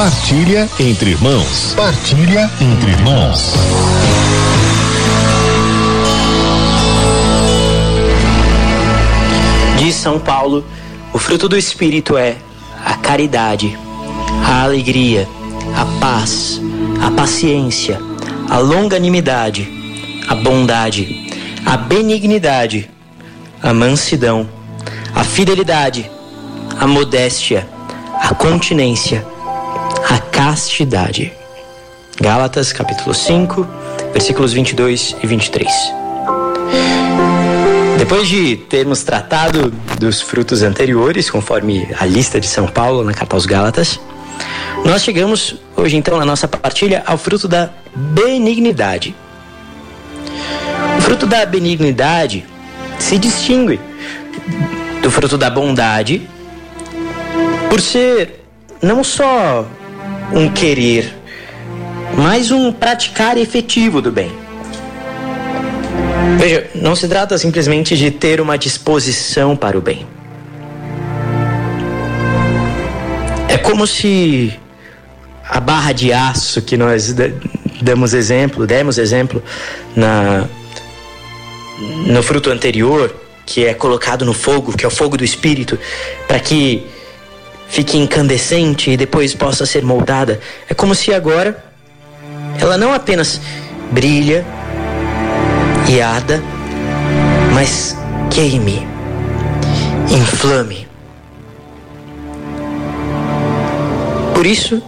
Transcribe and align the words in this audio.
Partilha 0.00 0.66
entre 0.80 1.10
irmãos. 1.10 1.74
Partilha 1.76 2.50
entre 2.58 2.90
irmãos. 2.90 3.52
Diz 9.76 9.94
São 9.94 10.18
Paulo: 10.18 10.64
o 11.12 11.18
fruto 11.18 11.50
do 11.50 11.54
Espírito 11.54 12.16
é 12.16 12.38
a 12.82 12.94
caridade, 12.94 13.78
a 14.42 14.62
alegria, 14.62 15.28
a 15.76 15.84
paz, 16.00 16.58
a 17.02 17.10
paciência, 17.10 18.00
a 18.48 18.56
longanimidade, 18.56 19.68
a 20.26 20.34
bondade, 20.34 21.30
a 21.66 21.76
benignidade, 21.76 22.88
a 23.62 23.74
mansidão, 23.74 24.48
a 25.14 25.22
fidelidade, 25.22 26.10
a 26.78 26.86
modéstia, 26.86 27.68
a 28.18 28.34
continência, 28.34 29.22
castidade. 30.42 31.34
Gálatas 32.18 32.72
capítulo 32.72 33.12
5, 33.12 33.68
versículos 34.10 34.54
22 34.54 35.14
e 35.22 35.26
23. 35.26 35.70
Depois 37.98 38.26
de 38.26 38.56
termos 38.56 39.02
tratado 39.02 39.70
dos 39.98 40.22
frutos 40.22 40.62
anteriores, 40.62 41.28
conforme 41.28 41.86
a 42.00 42.06
lista 42.06 42.40
de 42.40 42.48
São 42.48 42.66
Paulo 42.66 43.04
na 43.04 43.12
carta 43.12 43.36
aos 43.36 43.44
Gálatas, 43.44 44.00
nós 44.82 45.02
chegamos 45.02 45.56
hoje 45.76 45.98
então 45.98 46.16
na 46.16 46.24
nossa 46.24 46.48
partilha 46.48 47.02
ao 47.04 47.18
fruto 47.18 47.46
da 47.46 47.68
benignidade. 47.94 49.14
O 50.96 51.02
fruto 51.02 51.26
da 51.26 51.44
benignidade 51.44 52.46
se 52.98 53.18
distingue 53.18 53.78
do 55.02 55.10
fruto 55.10 55.36
da 55.36 55.50
bondade 55.50 56.26
por 57.68 57.78
ser 57.78 58.40
não 58.80 59.04
só 59.04 59.66
um 60.32 60.48
querer, 60.50 61.12
mas 62.16 62.50
um 62.50 62.72
praticar 62.72 63.36
efetivo 63.36 64.00
do 64.00 64.10
bem. 64.10 64.30
Veja, 66.38 66.70
não 66.74 66.94
se 66.94 67.08
trata 67.08 67.36
simplesmente 67.36 67.96
de 67.96 68.10
ter 68.10 68.40
uma 68.40 68.56
disposição 68.56 69.56
para 69.56 69.76
o 69.76 69.80
bem. 69.80 70.06
É 73.48 73.58
como 73.58 73.86
se 73.86 74.58
a 75.44 75.60
barra 75.60 75.92
de 75.92 76.12
aço 76.12 76.62
que 76.62 76.76
nós 76.76 77.14
damos 77.82 78.14
exemplo, 78.14 78.66
demos 78.66 78.98
exemplo 78.98 79.42
na 79.96 80.46
no 82.06 82.22
fruto 82.22 82.50
anterior, 82.50 83.14
que 83.46 83.64
é 83.64 83.74
colocado 83.74 84.24
no 84.24 84.34
fogo, 84.34 84.76
que 84.76 84.84
é 84.84 84.88
o 84.88 84.90
fogo 84.90 85.16
do 85.16 85.24
espírito, 85.24 85.78
para 86.28 86.38
que 86.38 86.86
fique 87.70 87.96
incandescente 87.96 88.90
e 88.90 88.96
depois 88.96 89.32
possa 89.32 89.64
ser 89.64 89.82
moldada. 89.82 90.40
É 90.68 90.74
como 90.74 90.94
se 90.94 91.14
agora 91.14 91.64
ela 92.60 92.76
não 92.76 92.92
apenas 92.92 93.40
brilha 93.92 94.44
e 95.88 96.00
arda, 96.00 96.42
mas 97.54 97.96
queime, 98.30 98.86
inflame. 100.10 100.86
Por 104.34 104.46
isso, 104.46 104.82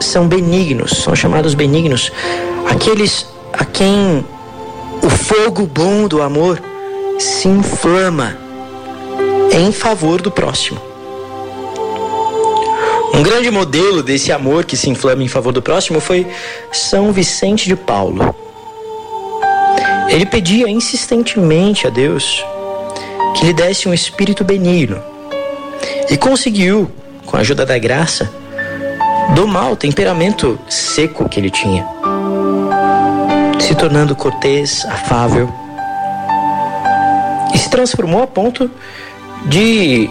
são 0.00 0.28
benignos, 0.28 0.98
são 0.98 1.16
chamados 1.16 1.54
benignos, 1.54 2.12
aqueles 2.68 3.26
a 3.52 3.64
quem 3.64 4.24
o 5.02 5.08
fogo 5.08 5.66
bom 5.66 6.06
do 6.06 6.22
amor 6.22 6.60
se 7.18 7.48
inflama 7.48 8.36
em 9.52 9.72
favor 9.72 10.20
do 10.20 10.30
próximo. 10.30 10.93
Um 13.14 13.22
grande 13.22 13.48
modelo 13.48 14.02
desse 14.02 14.32
amor 14.32 14.64
que 14.64 14.76
se 14.76 14.90
inflama 14.90 15.22
em 15.22 15.28
favor 15.28 15.52
do 15.52 15.62
próximo 15.62 16.00
foi 16.00 16.26
São 16.72 17.12
Vicente 17.12 17.68
de 17.68 17.76
Paulo. 17.76 18.34
Ele 20.08 20.26
pedia 20.26 20.68
insistentemente 20.68 21.86
a 21.86 21.90
Deus 21.90 22.44
que 23.36 23.46
lhe 23.46 23.52
desse 23.52 23.88
um 23.88 23.94
espírito 23.94 24.42
benigno 24.42 25.00
e 26.10 26.16
conseguiu, 26.16 26.90
com 27.24 27.36
a 27.36 27.40
ajuda 27.40 27.64
da 27.64 27.78
graça, 27.78 28.28
domar 29.34 29.70
o 29.70 29.76
temperamento 29.76 30.58
seco 30.68 31.28
que 31.28 31.38
ele 31.38 31.50
tinha, 31.50 31.86
se 33.60 33.76
tornando 33.76 34.16
cortês, 34.16 34.84
afável 34.86 35.48
e 37.54 37.58
se 37.58 37.70
transformou 37.70 38.24
a 38.24 38.26
ponto 38.26 38.68
de 39.46 40.10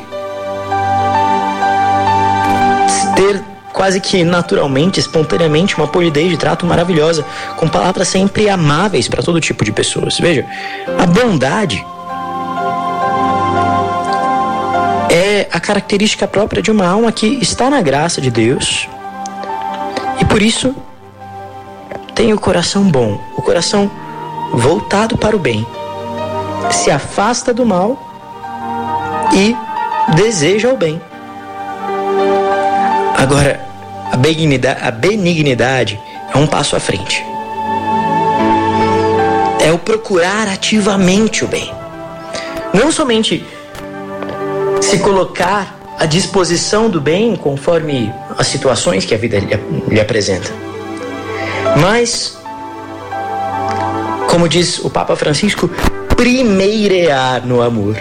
ter 3.24 3.42
quase 3.72 4.00
que 4.00 4.24
naturalmente, 4.24 5.00
espontaneamente, 5.00 5.76
uma 5.78 5.88
polidez 5.88 6.30
de 6.30 6.38
trato 6.38 6.66
maravilhosa, 6.66 7.26
com 7.58 7.68
palavras 7.68 8.08
sempre 8.08 8.50
amáveis 8.50 9.08
para 9.08 9.24
todo 9.24 9.40
tipo 9.40 9.64
de 9.64 9.72
pessoas. 9.72 10.20
Veja, 10.20 10.46
a 11.00 11.06
bondade 11.06 11.84
é 15.10 15.48
a 15.52 15.60
característica 15.60 16.28
própria 16.28 16.62
de 16.62 16.70
uma 16.70 16.86
alma 16.86 17.12
que 17.12 17.26
está 17.42 17.70
na 17.70 17.82
graça 17.82 18.20
de 18.20 18.30
Deus 18.30 18.88
e 20.20 20.26
por 20.26 20.42
isso 20.42 20.76
tem 22.14 22.34
o 22.34 22.40
coração 22.40 22.84
bom, 22.84 23.20
o 23.36 23.42
coração 23.42 23.90
voltado 24.54 25.18
para 25.18 25.36
o 25.36 25.40
bem, 25.40 25.66
se 26.72 26.92
afasta 26.92 27.54
do 27.54 27.66
mal 27.66 27.98
e 29.34 29.56
deseja 30.16 30.70
o 30.72 30.78
bem. 30.78 31.02
Agora, 33.24 33.58
a 34.12 34.18
benignidade, 34.18 34.86
a 34.86 34.92
benignidade 34.92 35.98
é 36.36 36.38
um 36.38 36.46
passo 36.46 36.76
à 36.76 36.80
frente. 36.80 37.24
É 39.66 39.72
o 39.72 39.80
procurar 39.80 40.50
ativamente 40.50 41.46
o 41.46 41.48
bem. 41.48 41.72
Não 42.74 42.92
somente 42.92 43.46
se 44.82 45.00
colocar 45.00 45.74
à 45.98 46.06
disposição 46.06 46.90
do 46.90 47.00
bem 47.00 47.38
conforme 47.38 48.14
as 48.38 48.48
situações 48.48 49.06
que 49.06 49.16
a 49.16 49.18
vida 49.18 49.40
lhe, 49.88 50.02
apresenta, 50.02 50.52
mas, 51.80 52.38
como 54.30 54.50
diz 54.50 54.80
o 54.80 54.90
Papa 54.90 55.16
Francisco, 55.16 55.70
primeirear 56.18 57.48
no 57.48 57.62
amor. 57.62 57.96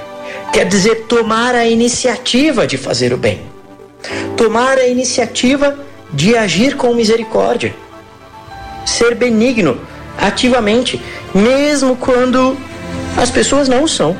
Quer 0.53 0.67
dizer, 0.67 1.07
tomar 1.07 1.55
a 1.55 1.65
iniciativa 1.65 2.67
de 2.67 2.77
fazer 2.77 3.13
o 3.13 3.17
bem 3.17 3.52
tomar 4.37 4.79
a 4.79 4.87
iniciativa 4.87 5.79
de 6.13 6.37
agir 6.37 6.77
com 6.77 6.95
misericórdia, 6.95 7.75
ser 8.85 9.15
benigno 9.15 9.81
ativamente, 10.19 11.01
mesmo 11.35 11.97
quando 11.97 12.57
as 13.17 13.31
pessoas 13.31 13.69
não 13.69 13.87
são. 13.87 14.17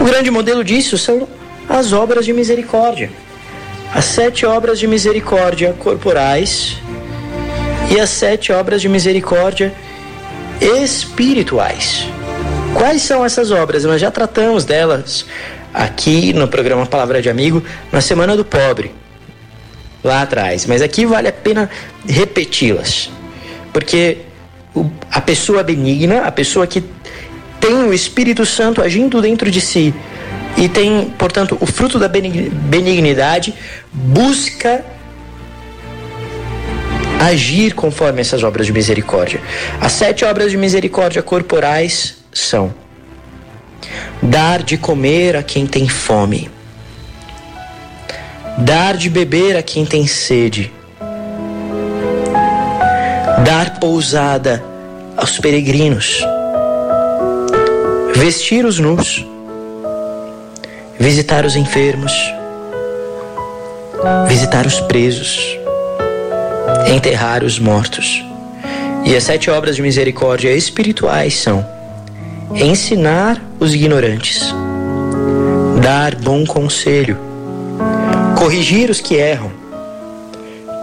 O 0.00 0.04
grande 0.04 0.30
modelo 0.30 0.64
disso 0.64 0.96
são 0.98 1.28
as 1.68 1.92
obras 1.92 2.24
de 2.24 2.32
misericórdia. 2.32 3.10
As 3.94 4.04
sete 4.04 4.46
obras 4.46 4.78
de 4.78 4.86
misericórdia 4.86 5.74
corporais 5.78 6.76
e 7.90 7.98
as 7.98 8.10
sete 8.10 8.52
obras 8.52 8.80
de 8.80 8.88
misericórdia 8.88 9.74
espirituais. 10.60 12.06
Quais 12.74 13.02
são 13.02 13.24
essas 13.24 13.50
obras? 13.50 13.84
Nós 13.84 14.00
já 14.00 14.10
tratamos 14.10 14.64
delas 14.64 15.26
aqui 15.72 16.32
no 16.32 16.48
programa 16.48 16.86
Palavra 16.86 17.22
de 17.22 17.28
Amigo 17.28 17.62
na 17.92 18.00
Semana 18.00 18.36
do 18.36 18.44
Pobre, 18.44 18.92
lá 20.02 20.22
atrás. 20.22 20.66
Mas 20.66 20.82
aqui 20.82 21.06
vale 21.06 21.28
a 21.28 21.32
pena 21.32 21.70
repeti-las, 22.08 23.10
porque 23.72 24.18
a 25.10 25.20
pessoa 25.20 25.62
benigna, 25.62 26.22
a 26.22 26.32
pessoa 26.32 26.66
que 26.66 26.82
tem 27.60 27.74
o 27.74 27.92
Espírito 27.92 28.46
Santo 28.46 28.82
agindo 28.82 29.20
dentro 29.20 29.50
de 29.50 29.60
si 29.60 29.94
e 30.56 30.68
tem, 30.68 31.10
portanto, 31.18 31.56
o 31.60 31.66
fruto 31.66 31.98
da 31.98 32.08
benignidade, 32.08 33.54
busca 33.92 34.84
agir 37.20 37.74
conforme 37.74 38.20
essas 38.20 38.42
obras 38.42 38.66
de 38.66 38.72
misericórdia. 38.72 39.40
As 39.80 39.92
sete 39.92 40.24
obras 40.24 40.50
de 40.50 40.56
misericórdia 40.56 41.22
corporais 41.22 42.16
são 42.32 42.74
dar 44.30 44.62
de 44.62 44.76
comer 44.76 45.34
a 45.34 45.42
quem 45.42 45.66
tem 45.66 45.88
fome, 45.88 46.48
dar 48.58 48.96
de 48.96 49.10
beber 49.10 49.56
a 49.56 49.62
quem 49.62 49.84
tem 49.84 50.06
sede, 50.06 50.72
dar 53.44 53.80
pousada 53.80 54.64
aos 55.16 55.36
peregrinos, 55.40 56.24
vestir 58.14 58.64
os 58.64 58.78
nus, 58.78 59.26
visitar 60.96 61.44
os 61.44 61.56
enfermos, 61.56 62.12
visitar 64.28 64.64
os 64.64 64.78
presos, 64.82 65.58
enterrar 66.94 67.42
os 67.42 67.58
mortos. 67.58 68.24
E 69.04 69.16
as 69.16 69.24
sete 69.24 69.50
obras 69.50 69.74
de 69.74 69.82
misericórdia 69.82 70.52
espirituais 70.52 71.34
são 71.34 71.79
ensinar 72.54 73.40
os 73.58 73.74
ignorantes, 73.74 74.42
dar 75.82 76.14
bom 76.16 76.44
conselho, 76.44 77.16
corrigir 78.38 78.90
os 78.90 79.00
que 79.00 79.14
erram, 79.14 79.52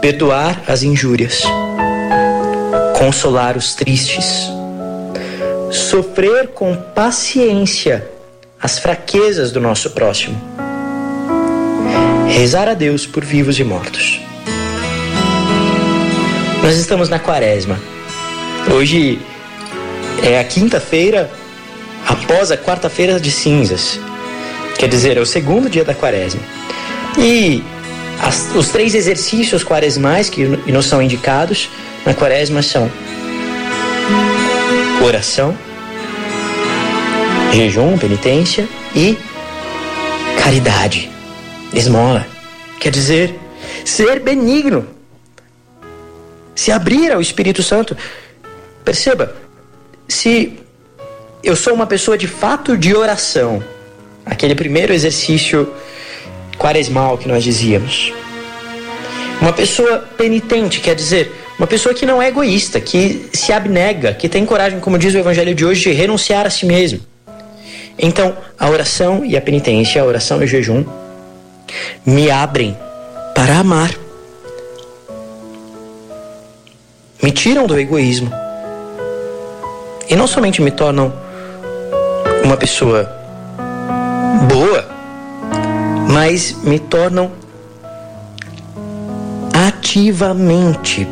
perdoar 0.02 0.62
as 0.68 0.84
injúrias, 0.84 1.44
consolar 2.98 3.58
os 3.58 3.76
tristes, 3.76 4.50
sofrer 5.72 6.50
com 6.50 6.76
paciência 6.76 8.10
as 8.62 8.80
fraquezas 8.80 9.52
do 9.52 9.60
nosso 9.60 9.92
próximo, 9.92 10.40
rezar 12.30 12.70
a 12.70 12.74
Deus 12.74 13.06
por 13.06 13.24
vivos 13.26 13.60
e 13.60 13.64
mortos. 13.64 14.22
Nós 16.64 16.76
estamos 16.76 17.08
na 17.08 17.20
quaresma. 17.20 17.80
Hoje 18.74 19.20
é 20.24 20.40
a 20.40 20.44
quinta-feira 20.44 21.30
após 22.08 22.52
a 22.52 22.58
quarta-feira 22.58 23.20
de 23.20 23.30
cinzas. 23.30 24.00
Quer 24.78 24.88
dizer, 24.88 25.18
é 25.18 25.20
o 25.20 25.26
segundo 25.26 25.70
dia 25.70 25.84
da 25.84 25.94
quaresma. 25.94 26.42
E 27.18 27.64
as, 28.22 28.50
os 28.56 28.70
três 28.70 28.96
exercícios 28.96 29.64
quaresmais 29.64 30.30
que 30.30 30.46
nos 30.46 30.86
são 30.86 31.02
indicados 31.02 31.70
na 32.06 32.14
quaresma 32.14 32.62
são 32.62 32.90
oração, 35.04 35.58
jejum, 37.54 37.98
penitência 37.98 38.68
e 38.96 39.18
caridade, 40.44 41.10
esmola. 41.74 42.26
Quer 42.80 42.92
dizer, 42.92 43.36
ser 43.84 44.20
benigno, 44.20 44.88
se 46.56 46.72
abrir 46.72 47.12
ao 47.12 47.22
Espírito 47.22 47.64
Santo. 47.64 47.98
Perceba, 48.84 49.36
se 50.08 50.60
eu 51.50 51.56
sou 51.56 51.74
uma 51.74 51.88
pessoa 51.88 52.18
de 52.18 52.28
fato 52.28 52.78
de 52.78 52.94
oração, 52.94 53.64
aquele 54.26 54.54
primeiro 54.54 54.94
exercício 54.94 55.74
quaresmal 56.58 57.18
que 57.18 57.28
nós 57.28 57.42
dizíamos. 57.42 58.12
Uma 59.42 59.54
pessoa 59.54 60.00
penitente, 60.18 60.82
quer 60.82 60.94
dizer, 60.94 61.32
uma 61.58 61.66
pessoa 61.68 61.96
que 61.96 62.06
não 62.06 62.22
é 62.22 62.28
egoísta, 62.28 62.82
que 62.82 63.30
se 63.32 63.54
abnega, 63.54 64.14
que 64.14 64.28
tem 64.28 64.46
coragem, 64.46 64.80
como 64.82 65.00
diz 65.00 65.14
o 65.14 65.18
evangelho 65.20 65.56
de 65.56 65.66
hoje, 65.66 65.84
de 65.84 65.92
renunciar 65.92 66.46
a 66.46 66.50
si 66.50 66.66
mesmo. 66.66 67.00
Então, 67.98 68.36
a 68.60 68.70
oração 68.70 69.24
e 69.24 69.38
a 69.38 69.42
penitência, 69.42 70.02
a 70.02 70.06
oração 70.06 70.42
e 70.42 70.46
o 70.46 70.48
jejum, 70.48 70.84
me 72.06 72.30
abrem 72.30 72.78
para 73.34 73.60
amar. 73.60 73.92
Me 77.24 77.32
tiram 77.32 77.66
do 77.66 77.80
egoísmo. 77.80 78.32
E 80.10 80.16
não 80.16 80.28
somente 80.28 80.62
me 80.62 80.72
tornam 80.72 81.27
uma 82.48 82.56
pessoa 82.56 83.12
boa, 84.48 84.88
mas 86.10 86.54
me 86.64 86.80
tornam 86.80 87.30
ativamente 89.68 91.06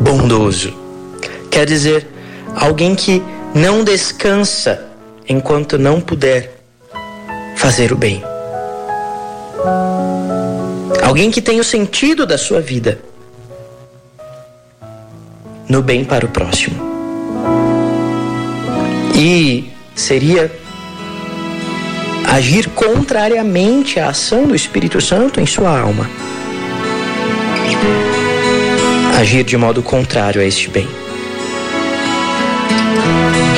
bondoso. 0.00 0.72
Quer 1.50 1.66
dizer, 1.66 2.08
alguém 2.56 2.94
que 2.94 3.22
não 3.54 3.84
descansa 3.84 4.82
enquanto 5.28 5.76
não 5.76 6.00
puder 6.00 6.58
fazer 7.54 7.92
o 7.92 7.96
bem. 7.96 8.22
Alguém 11.02 11.30
que 11.30 11.42
tem 11.42 11.60
o 11.60 11.64
sentido 11.64 12.24
da 12.24 12.38
sua 12.38 12.62
vida 12.62 12.98
no 15.68 15.82
bem 15.82 16.02
para 16.02 16.24
o 16.24 16.30
próximo. 16.30 16.80
E 19.14 19.70
seria 19.94 20.50
agir 22.28 22.68
contrariamente 22.68 23.98
à 23.98 24.10
ação 24.10 24.46
do 24.46 24.54
Espírito 24.54 25.00
Santo 25.00 25.40
em 25.40 25.46
sua 25.46 25.80
alma. 25.80 26.08
Agir 29.18 29.42
de 29.44 29.56
modo 29.56 29.82
contrário 29.82 30.40
a 30.40 30.44
este 30.44 30.68
bem. 30.68 30.86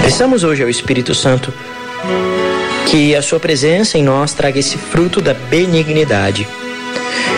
Peçamos 0.02 0.44
hoje 0.44 0.62
ao 0.62 0.68
Espírito 0.68 1.14
Santo 1.14 1.52
que 2.88 3.14
a 3.14 3.22
sua 3.22 3.40
presença 3.40 3.98
em 3.98 4.04
nós 4.04 4.32
traga 4.32 4.58
esse 4.58 4.78
fruto 4.78 5.20
da 5.20 5.34
benignidade. 5.34 6.46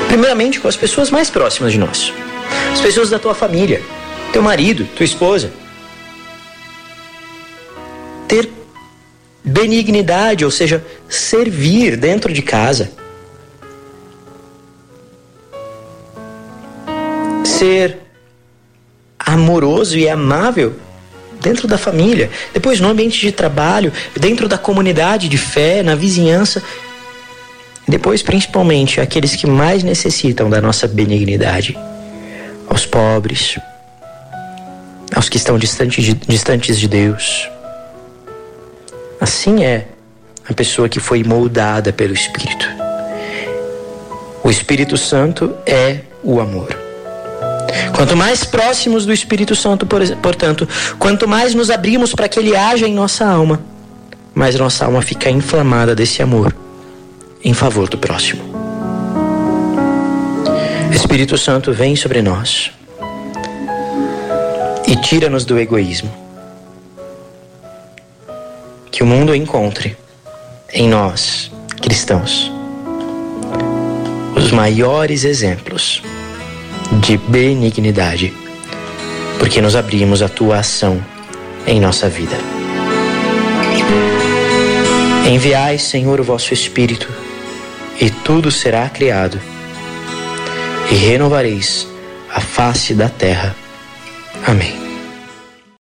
Primeiramente 0.08 0.60
com 0.60 0.68
as 0.68 0.76
pessoas 0.76 1.10
mais 1.10 1.30
próximas 1.30 1.72
de 1.72 1.78
nós, 1.78 2.12
as 2.72 2.80
pessoas 2.80 3.08
da 3.08 3.18
tua 3.18 3.34
família, 3.34 3.82
teu 4.32 4.42
marido, 4.42 4.86
tua 4.94 5.04
esposa. 5.04 5.61
Benignidade, 9.52 10.44
ou 10.44 10.50
seja, 10.50 10.84
servir 11.08 11.96
dentro 11.96 12.32
de 12.32 12.40
casa. 12.40 12.90
Ser 17.44 17.98
amoroso 19.18 19.96
e 19.98 20.08
amável 20.08 20.74
dentro 21.40 21.66
da 21.68 21.76
família, 21.76 22.30
depois 22.54 22.80
no 22.80 22.88
ambiente 22.88 23.20
de 23.20 23.32
trabalho, 23.32 23.92
dentro 24.18 24.48
da 24.48 24.56
comunidade 24.56 25.28
de 25.28 25.36
fé, 25.36 25.82
na 25.82 25.94
vizinhança, 25.94 26.62
depois 27.86 28.22
principalmente 28.22 29.00
aqueles 29.00 29.34
que 29.34 29.46
mais 29.46 29.82
necessitam 29.82 30.48
da 30.48 30.60
nossa 30.60 30.86
benignidade, 30.86 31.76
aos 32.68 32.86
pobres, 32.86 33.58
aos 35.14 35.28
que 35.28 35.36
estão 35.36 35.58
distantes 35.58 36.04
de, 36.04 36.14
distantes 36.14 36.78
de 36.78 36.86
Deus. 36.86 37.50
Assim 39.22 39.62
é 39.62 39.86
a 40.48 40.52
pessoa 40.52 40.88
que 40.88 40.98
foi 40.98 41.22
moldada 41.22 41.92
pelo 41.92 42.12
Espírito. 42.12 42.66
O 44.42 44.50
Espírito 44.50 44.96
Santo 44.96 45.54
é 45.64 46.00
o 46.24 46.40
amor. 46.40 46.76
Quanto 47.94 48.16
mais 48.16 48.42
próximos 48.42 49.06
do 49.06 49.12
Espírito 49.12 49.54
Santo, 49.54 49.86
portanto, 49.86 50.68
quanto 50.98 51.28
mais 51.28 51.54
nos 51.54 51.70
abrimos 51.70 52.12
para 52.12 52.28
que 52.28 52.40
ele 52.40 52.56
haja 52.56 52.88
em 52.88 52.92
nossa 52.92 53.24
alma, 53.24 53.62
mais 54.34 54.56
nossa 54.56 54.86
alma 54.86 55.00
fica 55.00 55.30
inflamada 55.30 55.94
desse 55.94 56.20
amor 56.20 56.52
em 57.44 57.54
favor 57.54 57.88
do 57.88 57.96
próximo. 57.96 58.42
Espírito 60.90 61.38
Santo 61.38 61.72
vem 61.72 61.94
sobre 61.94 62.22
nós 62.22 62.72
e 64.88 64.96
tira-nos 64.96 65.44
do 65.44 65.56
egoísmo 65.60 66.21
que 68.92 69.02
o 69.02 69.06
mundo 69.06 69.34
encontre 69.34 69.96
em 70.70 70.86
nós, 70.86 71.50
cristãos, 71.80 72.52
os 74.36 74.52
maiores 74.52 75.24
exemplos 75.24 76.02
de 77.00 77.16
benignidade, 77.16 78.34
porque 79.38 79.62
nos 79.62 79.74
abrimos 79.74 80.20
à 80.20 80.28
tua 80.28 80.58
ação 80.58 81.02
em 81.66 81.80
nossa 81.80 82.08
vida. 82.08 82.36
Enviai, 85.26 85.78
Senhor, 85.78 86.20
o 86.20 86.24
vosso 86.24 86.52
Espírito, 86.52 87.08
e 87.98 88.10
tudo 88.10 88.50
será 88.50 88.88
criado, 88.90 89.40
e 90.90 90.94
renovareis 90.94 91.88
a 92.30 92.40
face 92.40 92.92
da 92.92 93.08
terra. 93.08 93.56
Amém. 94.46 94.81